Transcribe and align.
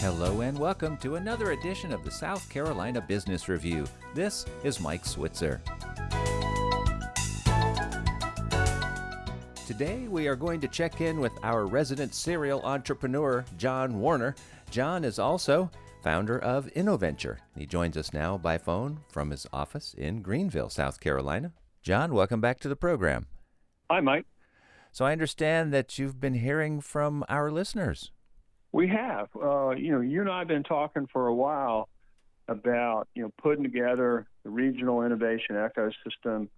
Hello 0.00 0.42
and 0.42 0.58
welcome 0.58 0.98
to 0.98 1.16
another 1.16 1.52
edition 1.52 1.90
of 1.90 2.04
the 2.04 2.10
South 2.10 2.48
Carolina 2.50 3.00
Business 3.00 3.48
Review. 3.48 3.86
This 4.14 4.44
is 4.62 4.78
Mike 4.78 5.06
Switzer. 5.06 5.62
Today 9.66 10.06
we 10.08 10.28
are 10.28 10.36
going 10.36 10.60
to 10.60 10.68
check 10.68 11.00
in 11.00 11.18
with 11.18 11.32
our 11.42 11.66
resident 11.66 12.14
serial 12.14 12.60
entrepreneur, 12.62 13.44
John 13.56 13.98
Warner. 13.98 14.36
John 14.70 15.02
is 15.02 15.18
also 15.18 15.70
founder 16.02 16.38
of 16.38 16.66
InnoVenture. 16.76 17.38
He 17.56 17.64
joins 17.64 17.96
us 17.96 18.12
now 18.12 18.36
by 18.36 18.58
phone 18.58 19.00
from 19.08 19.30
his 19.30 19.46
office 19.50 19.94
in 19.94 20.20
Greenville, 20.20 20.68
South 20.68 21.00
Carolina. 21.00 21.52
John, 21.82 22.12
welcome 22.12 22.42
back 22.42 22.60
to 22.60 22.68
the 22.68 22.76
program. 22.76 23.26
Hi, 23.90 24.00
Mike. 24.00 24.26
So 24.92 25.06
I 25.06 25.12
understand 25.12 25.72
that 25.72 25.98
you've 25.98 26.20
been 26.20 26.34
hearing 26.34 26.80
from 26.80 27.24
our 27.28 27.50
listeners. 27.50 28.12
We 28.72 28.88
have. 28.88 29.28
Uh, 29.34 29.70
you 29.70 29.92
know, 29.92 30.00
you 30.00 30.20
and 30.20 30.30
I 30.30 30.40
have 30.40 30.48
been 30.48 30.64
talking 30.64 31.08
for 31.12 31.26
a 31.26 31.34
while 31.34 31.88
about 32.48 33.08
you 33.14 33.22
know 33.22 33.32
putting 33.42 33.64
together 33.64 34.26
the 34.44 34.50
regional 34.50 35.02
innovation 35.02 35.56
ecosystem. 35.56 36.48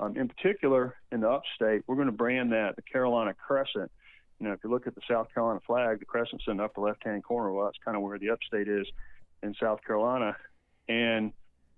Um, 0.00 0.16
in 0.16 0.28
particular, 0.28 0.94
in 1.10 1.20
the 1.20 1.28
upstate, 1.28 1.82
we're 1.86 1.96
going 1.96 2.06
to 2.06 2.12
brand 2.12 2.52
that 2.52 2.76
the 2.76 2.82
Carolina 2.82 3.34
Crescent. 3.34 3.90
You 4.38 4.46
know, 4.46 4.52
if 4.52 4.60
you 4.62 4.70
look 4.70 4.86
at 4.86 4.94
the 4.94 5.00
South 5.10 5.26
Carolina 5.34 5.60
flag, 5.66 5.98
the 5.98 6.04
crescent's 6.04 6.44
in 6.46 6.58
the 6.58 6.64
upper 6.64 6.80
left-hand 6.80 7.24
corner. 7.24 7.52
Well, 7.52 7.64
that's 7.64 7.78
kind 7.84 7.96
of 7.96 8.04
where 8.04 8.18
the 8.18 8.30
upstate 8.30 8.68
is 8.68 8.86
in 9.42 9.54
South 9.60 9.80
Carolina. 9.84 10.36
And 10.88 11.32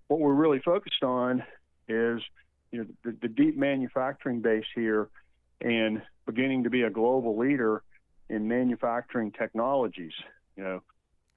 what 0.08 0.20
we're 0.20 0.34
really 0.34 0.58
focused 0.58 1.02
on 1.02 1.42
is 1.88 2.20
you 2.72 2.80
know 2.80 2.86
the, 3.04 3.16
the 3.22 3.28
deep 3.28 3.56
manufacturing 3.56 4.40
base 4.40 4.66
here 4.74 5.08
and 5.60 6.02
beginning 6.26 6.64
to 6.64 6.70
be 6.70 6.82
a 6.82 6.90
global 6.90 7.38
leader 7.38 7.82
in 8.30 8.48
manufacturing 8.48 9.32
technologies. 9.32 10.12
You 10.56 10.64
know, 10.64 10.82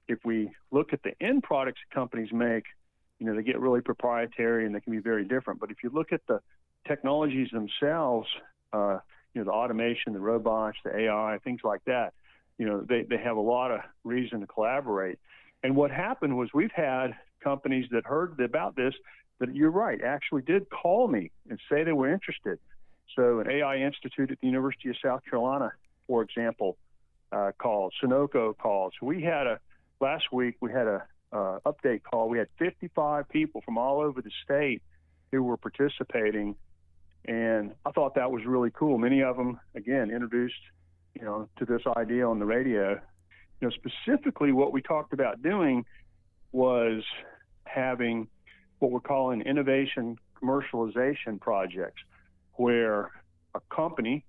if 0.08 0.18
we 0.24 0.50
look 0.70 0.92
at 0.92 1.02
the 1.02 1.12
end 1.20 1.42
products 1.42 1.80
companies 1.92 2.32
make, 2.32 2.64
you 3.18 3.26
know, 3.26 3.34
they 3.34 3.42
get 3.42 3.58
really 3.58 3.80
proprietary 3.80 4.66
and 4.66 4.74
they 4.74 4.80
can 4.80 4.92
be 4.92 4.98
very 4.98 5.24
different. 5.24 5.60
But 5.60 5.70
if 5.70 5.78
you 5.82 5.90
look 5.92 6.12
at 6.12 6.20
the 6.28 6.40
technologies 6.86 7.48
themselves, 7.52 8.28
uh, 8.72 8.98
you 9.34 9.40
know, 9.40 9.44
the 9.44 9.52
automation, 9.52 10.12
the 10.12 10.20
robots, 10.20 10.78
the 10.84 10.96
AI, 10.96 11.38
things 11.42 11.60
like 11.64 11.84
that, 11.86 12.14
you 12.58 12.66
know, 12.66 12.80
they, 12.80 13.02
they 13.02 13.18
have 13.18 13.36
a 13.36 13.40
lot 13.40 13.70
of 13.70 13.80
reason 14.04 14.40
to 14.40 14.46
collaborate. 14.46 15.18
And 15.62 15.74
what 15.74 15.90
happened 15.90 16.36
was 16.36 16.50
we've 16.54 16.72
had 16.72 17.14
companies 17.42 17.86
that 17.90 18.06
heard 18.06 18.38
about 18.40 18.76
this 18.76 18.94
that 19.40 19.54
you're 19.54 19.70
right, 19.70 20.00
actually 20.02 20.42
did 20.42 20.68
call 20.70 21.08
me 21.08 21.30
and 21.50 21.58
say 21.68 21.82
they 21.82 21.92
were 21.92 22.12
interested. 22.12 22.58
So 23.16 23.40
an 23.40 23.50
AI 23.50 23.78
institute 23.78 24.30
at 24.30 24.40
the 24.40 24.46
University 24.46 24.90
of 24.90 24.96
South 25.02 25.22
Carolina, 25.28 25.72
for 26.06 26.22
example, 26.22 26.76
uh, 27.34 27.52
called, 27.58 27.92
Sonoco 28.02 28.56
calls. 28.56 28.92
We 29.02 29.22
had 29.22 29.46
a 29.46 29.58
last 30.00 30.24
week 30.32 30.56
we 30.60 30.70
had 30.70 30.86
a 30.86 31.02
uh, 31.32 31.58
update 31.66 32.02
call. 32.02 32.28
We 32.28 32.38
had 32.38 32.48
55 32.58 33.28
people 33.28 33.60
from 33.64 33.76
all 33.76 34.00
over 34.00 34.22
the 34.22 34.30
state 34.44 34.82
who 35.32 35.42
were 35.42 35.56
participating, 35.56 36.54
and 37.24 37.72
I 37.84 37.90
thought 37.90 38.14
that 38.14 38.30
was 38.30 38.44
really 38.46 38.70
cool. 38.70 38.98
Many 38.98 39.22
of 39.22 39.36
them, 39.36 39.58
again, 39.74 40.10
introduced 40.10 40.54
you 41.14 41.24
know 41.24 41.48
to 41.58 41.64
this 41.64 41.82
idea 41.96 42.28
on 42.28 42.38
the 42.38 42.46
radio. 42.46 43.00
You 43.60 43.68
know, 43.68 43.70
specifically 43.70 44.52
what 44.52 44.72
we 44.72 44.82
talked 44.82 45.12
about 45.12 45.42
doing 45.42 45.84
was 46.52 47.02
having 47.64 48.28
what 48.78 48.90
we're 48.92 49.00
calling 49.00 49.42
innovation 49.42 50.16
commercialization 50.40 51.40
projects, 51.40 52.02
where 52.54 53.10
a 53.54 53.60
company, 53.74 54.24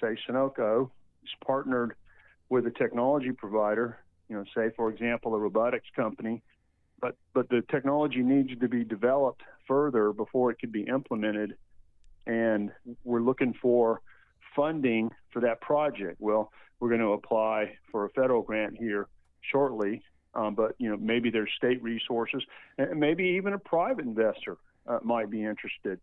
say 0.00 0.16
Sonoco, 0.26 0.90
is 1.22 1.30
partnered 1.44 1.94
with 2.48 2.66
a 2.66 2.70
technology 2.70 3.32
provider, 3.32 3.98
you 4.28 4.36
know, 4.36 4.44
say 4.54 4.70
for 4.76 4.90
example 4.90 5.34
a 5.34 5.38
robotics 5.38 5.88
company, 5.94 6.42
but 7.00 7.16
but 7.34 7.48
the 7.48 7.62
technology 7.70 8.22
needs 8.22 8.58
to 8.58 8.68
be 8.68 8.84
developed 8.84 9.42
further 9.66 10.12
before 10.12 10.50
it 10.50 10.58
can 10.58 10.70
be 10.70 10.82
implemented, 10.82 11.56
and 12.26 12.70
we're 13.04 13.20
looking 13.20 13.54
for 13.60 14.00
funding 14.56 15.10
for 15.32 15.40
that 15.40 15.60
project. 15.60 16.16
Well, 16.18 16.50
we're 16.80 16.88
going 16.88 17.00
to 17.00 17.12
apply 17.12 17.76
for 17.90 18.04
a 18.04 18.10
federal 18.10 18.42
grant 18.42 18.76
here 18.76 19.08
shortly, 19.52 20.02
um, 20.34 20.54
but 20.54 20.74
you 20.78 20.90
know 20.90 20.96
maybe 20.96 21.30
there's 21.30 21.50
state 21.56 21.82
resources, 21.82 22.42
and 22.78 22.98
maybe 22.98 23.24
even 23.24 23.52
a 23.52 23.58
private 23.58 24.04
investor 24.04 24.56
uh, 24.86 24.98
might 25.02 25.30
be 25.30 25.44
interested 25.44 26.00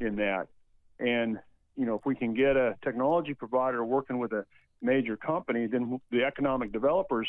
in 0.00 0.16
that. 0.16 0.48
And 0.98 1.38
you 1.76 1.86
know 1.86 1.94
if 1.94 2.04
we 2.04 2.14
can 2.14 2.34
get 2.34 2.56
a 2.56 2.74
technology 2.82 3.34
provider 3.34 3.84
working 3.84 4.18
with 4.18 4.32
a 4.32 4.44
major 4.84 5.16
company, 5.16 5.66
then 5.66 6.00
the 6.10 6.24
economic 6.24 6.72
developers 6.72 7.28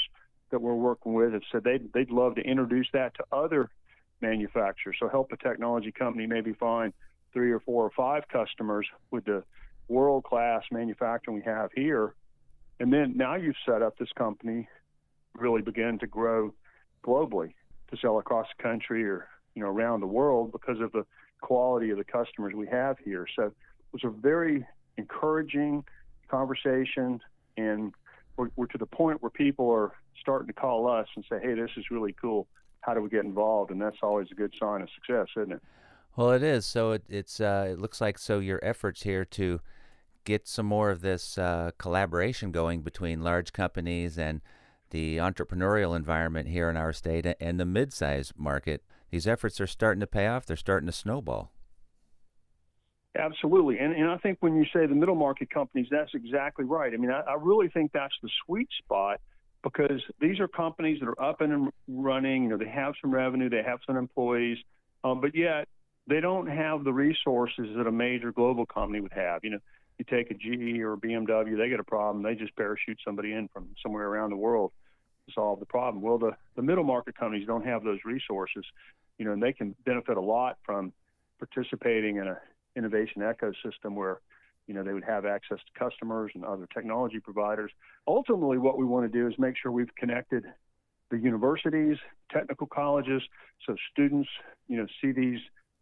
that 0.51 0.61
we're 0.61 0.75
working 0.75 1.13
with 1.13 1.33
have 1.33 1.41
said 1.51 1.63
they'd, 1.63 1.91
they'd 1.93 2.11
love 2.11 2.35
to 2.35 2.41
introduce 2.41 2.87
that 2.93 3.13
to 3.15 3.23
other 3.31 3.69
manufacturers. 4.21 4.97
So 4.99 5.09
help 5.09 5.31
a 5.31 5.37
technology 5.37 5.91
company 5.91 6.27
maybe 6.27 6.53
find 6.53 6.93
three 7.33 7.51
or 7.51 7.59
four 7.59 7.83
or 7.85 7.91
five 7.95 8.27
customers 8.27 8.87
with 9.11 9.25
the 9.25 9.43
world 9.87 10.23
class 10.23 10.63
manufacturing 10.71 11.37
we 11.37 11.43
have 11.43 11.69
here. 11.75 12.15
And 12.79 12.91
then 12.91 13.13
now 13.15 13.35
you've 13.35 13.55
set 13.65 13.81
up 13.81 13.97
this 13.97 14.11
company 14.17 14.67
really 15.35 15.61
begin 15.61 15.99
to 15.99 16.07
grow 16.07 16.53
globally 17.03 17.53
to 17.91 17.97
sell 17.97 18.19
across 18.19 18.47
the 18.57 18.63
country 18.63 19.03
or 19.07 19.27
you 19.53 19.61
know 19.61 19.69
around 19.69 19.99
the 19.99 20.07
world 20.07 20.51
because 20.51 20.79
of 20.79 20.91
the 20.91 21.05
quality 21.41 21.89
of 21.89 21.97
the 21.97 22.03
customers 22.03 22.53
we 22.55 22.67
have 22.67 22.97
here. 23.03 23.27
So 23.35 23.43
it 23.43 23.53
was 23.91 24.03
a 24.03 24.09
very 24.09 24.65
encouraging 24.97 25.83
conversation 26.29 27.19
and 27.57 27.93
we're, 28.37 28.49
we're 28.55 28.67
to 28.67 28.77
the 28.77 28.85
point 28.85 29.21
where 29.21 29.29
people 29.29 29.69
are 29.71 29.93
starting 30.19 30.47
to 30.47 30.53
call 30.53 30.87
us 30.87 31.07
and 31.15 31.25
say, 31.29 31.39
"Hey, 31.41 31.53
this 31.53 31.71
is 31.77 31.85
really 31.91 32.13
cool. 32.13 32.47
How 32.81 32.93
do 32.93 33.01
we 33.01 33.09
get 33.09 33.25
involved?" 33.25 33.71
And 33.71 33.81
that's 33.81 33.97
always 34.01 34.27
a 34.31 34.35
good 34.35 34.53
sign 34.59 34.81
of 34.81 34.89
success, 34.95 35.27
isn't 35.37 35.53
it? 35.53 35.61
Well, 36.15 36.31
it 36.31 36.43
is. 36.43 36.65
So 36.65 36.91
it, 36.91 37.03
it's 37.09 37.39
uh, 37.39 37.67
it 37.71 37.79
looks 37.79 38.01
like 38.01 38.17
so 38.17 38.39
your 38.39 38.59
efforts 38.63 39.03
here 39.03 39.25
to 39.25 39.59
get 40.23 40.47
some 40.47 40.65
more 40.65 40.89
of 40.89 41.01
this 41.01 41.37
uh, 41.37 41.71
collaboration 41.77 42.51
going 42.51 42.81
between 42.81 43.21
large 43.21 43.53
companies 43.53 44.17
and 44.17 44.41
the 44.89 45.17
entrepreneurial 45.17 45.95
environment 45.95 46.47
here 46.47 46.69
in 46.69 46.77
our 46.77 46.93
state 46.93 47.27
and 47.39 47.59
the 47.59 47.65
mid-sized 47.65 48.33
market. 48.37 48.83
These 49.11 49.27
efforts 49.27 49.61
are 49.61 49.67
starting 49.67 49.99
to 49.99 50.07
pay 50.07 50.27
off. 50.27 50.45
They're 50.45 50.57
starting 50.57 50.87
to 50.87 50.93
snowball. 50.93 51.51
Absolutely. 53.17 53.79
And, 53.79 53.93
and 53.93 54.09
I 54.09 54.17
think 54.17 54.37
when 54.41 54.55
you 54.55 54.65
say 54.73 54.85
the 54.85 54.95
middle 54.95 55.15
market 55.15 55.49
companies, 55.49 55.87
that's 55.89 56.11
exactly 56.13 56.65
right. 56.65 56.93
I 56.93 56.97
mean, 56.97 57.11
I, 57.11 57.21
I 57.21 57.35
really 57.39 57.69
think 57.69 57.91
that's 57.93 58.13
the 58.21 58.29
sweet 58.45 58.67
spot 58.83 59.21
because 59.63 60.01
these 60.19 60.39
are 60.39 60.47
companies 60.47 60.99
that 60.99 61.07
are 61.07 61.21
up 61.21 61.41
and 61.41 61.71
running. 61.87 62.43
You 62.43 62.49
know, 62.49 62.57
they 62.57 62.69
have 62.69 62.93
some 63.01 63.11
revenue, 63.11 63.49
they 63.49 63.63
have 63.65 63.79
some 63.87 63.95
employees, 63.95 64.57
um, 65.03 65.21
but 65.21 65.33
yet 65.33 65.67
they 66.07 66.19
don't 66.19 66.47
have 66.47 66.83
the 66.83 66.91
resources 66.91 67.67
that 67.77 67.87
a 67.87 67.91
major 67.91 68.31
global 68.31 68.65
company 68.65 68.99
would 68.99 69.13
have. 69.13 69.43
You 69.43 69.51
know, 69.51 69.59
you 69.97 70.05
take 70.09 70.29
a 70.29 70.33
GE 70.33 70.79
or 70.81 70.93
a 70.93 70.97
BMW, 70.97 71.57
they 71.57 71.69
get 71.69 71.79
a 71.79 71.85
problem, 71.85 72.21
they 72.21 72.35
just 72.35 72.55
parachute 72.57 72.99
somebody 73.03 73.31
in 73.31 73.47
from 73.47 73.69
somewhere 73.81 74.07
around 74.07 74.31
the 74.31 74.37
world 74.37 74.71
to 75.27 75.33
solve 75.33 75.59
the 75.59 75.65
problem. 75.65 76.03
Well, 76.03 76.17
the, 76.17 76.31
the 76.55 76.61
middle 76.61 76.83
market 76.83 77.17
companies 77.17 77.47
don't 77.47 77.65
have 77.65 77.83
those 77.83 77.99
resources, 78.03 78.65
you 79.17 79.25
know, 79.25 79.31
and 79.31 79.41
they 79.41 79.53
can 79.53 79.73
benefit 79.85 80.17
a 80.17 80.21
lot 80.21 80.57
from 80.65 80.91
participating 81.39 82.17
in 82.17 82.27
a 82.27 82.37
innovation 82.75 83.21
ecosystem 83.21 83.93
where 83.93 84.21
you 84.67 84.73
know 84.73 84.83
they 84.83 84.93
would 84.93 85.03
have 85.03 85.25
access 85.25 85.59
to 85.59 85.79
customers 85.79 86.31
and 86.35 86.43
other 86.43 86.67
technology 86.73 87.19
providers. 87.19 87.71
Ultimately, 88.07 88.57
what 88.57 88.77
we 88.77 88.85
want 88.85 89.11
to 89.11 89.17
do 89.17 89.27
is 89.27 89.33
make 89.37 89.55
sure 89.61 89.71
we've 89.71 89.93
connected 89.95 90.43
the 91.11 91.17
universities, 91.17 91.97
technical 92.31 92.67
colleges, 92.67 93.21
so 93.65 93.75
students 93.91 94.29
you 94.67 94.77
know 94.77 94.87
see 95.01 95.11
these 95.11 95.39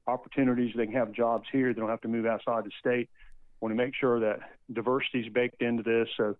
opportunities. 0.07 0.73
They 0.75 0.85
can 0.85 0.95
have 0.95 1.11
jobs 1.13 1.45
here. 1.51 1.73
They 1.73 1.79
don't 1.79 1.89
have 1.89 2.01
to 2.01 2.09
move 2.09 2.25
outside 2.25 2.65
the 2.65 2.71
state. 2.79 3.09
We 3.61 3.67
want 3.67 3.77
to 3.77 3.83
make 3.83 3.95
sure 3.95 4.19
that 4.19 4.39
diversity 4.71 5.21
is 5.21 5.33
baked 5.33 5.61
into 5.61 5.83
this, 5.83 6.09
so 6.17 6.35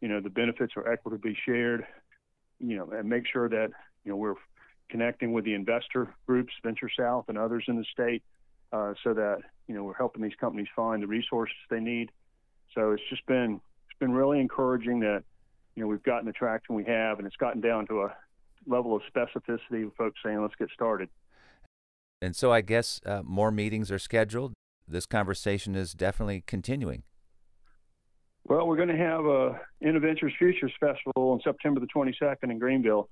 you 0.00 0.08
know 0.08 0.20
the 0.20 0.30
benefits 0.30 0.72
are 0.76 0.90
equitably 0.90 1.36
shared. 1.46 1.86
You 2.60 2.76
know, 2.76 2.90
and 2.90 3.08
make 3.08 3.24
sure 3.32 3.48
that 3.48 3.70
you 4.04 4.10
know 4.10 4.16
we're 4.16 4.34
connecting 4.88 5.32
with 5.32 5.44
the 5.44 5.54
investor 5.54 6.14
groups, 6.26 6.52
Venture 6.62 6.90
South, 6.96 7.26
and 7.28 7.38
others 7.38 7.64
in 7.68 7.76
the 7.76 7.84
state 7.92 8.22
uh, 8.72 8.94
so 9.02 9.14
that 9.14 9.38
you 9.66 9.74
know 9.74 9.84
we're 9.84 9.94
helping 9.94 10.22
these 10.22 10.34
companies 10.40 10.68
find 10.74 11.02
the 11.02 11.06
resources 11.06 11.56
they 11.70 11.80
need. 11.80 12.10
So 12.74 12.92
it's 12.92 13.02
just 13.08 13.24
been 13.26 13.60
it's 13.88 13.98
been 13.98 14.12
really 14.12 14.40
encouraging 14.40 15.00
that 15.00 15.24
you 15.74 15.82
know 15.82 15.88
we've 15.88 16.02
gotten 16.02 16.26
the 16.26 16.32
traction 16.32 16.74
we 16.74 16.84
have, 16.84 17.18
and 17.18 17.26
it's 17.26 17.36
gotten 17.36 17.60
down 17.60 17.86
to 17.88 18.02
a 18.02 18.16
level 18.66 18.96
of 18.96 19.02
specificity 19.14 19.86
of 19.86 19.94
folks 19.96 20.20
saying, 20.24 20.40
"Let's 20.40 20.54
get 20.56 20.70
started." 20.70 21.08
And 22.20 22.34
so 22.34 22.52
I 22.52 22.60
guess 22.60 23.00
uh, 23.04 23.22
more 23.24 23.50
meetings 23.50 23.90
are 23.90 23.98
scheduled. 23.98 24.54
This 24.88 25.06
conversation 25.06 25.74
is 25.74 25.92
definitely 25.92 26.42
continuing. 26.46 27.02
Well, 28.46 28.66
we're 28.66 28.76
going 28.76 28.88
to 28.88 28.96
have 28.96 29.24
a 29.24 29.60
InnoVentures 29.82 30.36
Futures 30.38 30.72
Festival 30.78 31.30
on 31.32 31.40
September 31.42 31.80
the 31.80 31.86
22nd 31.86 32.50
in 32.50 32.58
Greenville. 32.58 33.08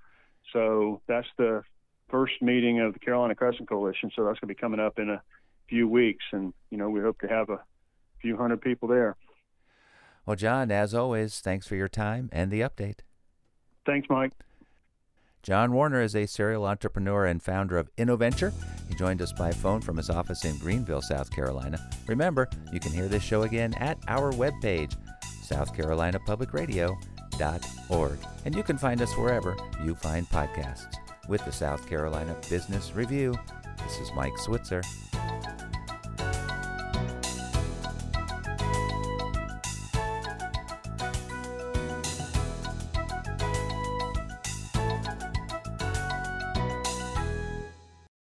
So 0.52 1.00
that's 1.06 1.26
the 1.38 1.62
first 2.10 2.34
meeting 2.42 2.80
of 2.80 2.92
the 2.92 2.98
Carolina 2.98 3.34
Crescent 3.34 3.68
Coalition. 3.68 4.10
So 4.14 4.24
that's 4.24 4.38
going 4.40 4.48
to 4.48 4.54
be 4.54 4.60
coming 4.60 4.80
up 4.80 4.98
in 4.98 5.08
a 5.08 5.22
few 5.68 5.88
weeks, 5.88 6.24
and 6.32 6.52
you 6.70 6.78
know 6.78 6.90
we 6.90 7.00
hope 7.00 7.20
to 7.20 7.28
have 7.28 7.48
a 7.48 7.60
few 8.20 8.36
hundred 8.36 8.60
people 8.60 8.88
there. 8.88 9.16
Well, 10.24 10.36
John, 10.36 10.70
as 10.70 10.94
always, 10.94 11.40
thanks 11.40 11.66
for 11.66 11.74
your 11.74 11.88
time 11.88 12.28
and 12.32 12.48
the 12.50 12.60
update. 12.60 13.00
Thanks, 13.84 14.08
Mike. 14.08 14.32
John 15.42 15.72
Warner 15.72 16.00
is 16.00 16.14
a 16.14 16.26
serial 16.26 16.64
entrepreneur 16.64 17.26
and 17.26 17.42
founder 17.42 17.76
of 17.76 17.90
InnoVenture. 17.96 18.52
He 18.88 18.94
joined 18.94 19.20
us 19.20 19.32
by 19.32 19.50
phone 19.50 19.80
from 19.80 19.96
his 19.96 20.08
office 20.08 20.44
in 20.44 20.56
Greenville, 20.58 21.02
South 21.02 21.32
Carolina. 21.32 21.84
Remember, 22.06 22.48
you 22.72 22.78
can 22.78 22.92
hear 22.92 23.08
this 23.08 23.24
show 23.24 23.42
again 23.42 23.74
at 23.74 23.98
our 24.06 24.30
webpage, 24.32 24.94
southcarolinapublicradio.org. 25.48 28.18
And 28.44 28.54
you 28.54 28.62
can 28.62 28.78
find 28.78 29.02
us 29.02 29.16
wherever 29.16 29.56
you 29.84 29.96
find 29.96 30.28
podcasts. 30.28 30.94
With 31.28 31.44
the 31.44 31.50
South 31.50 31.88
Carolina 31.88 32.36
Business 32.48 32.94
Review, 32.94 33.34
this 33.84 33.98
is 33.98 34.12
Mike 34.14 34.38
Switzer. 34.38 34.82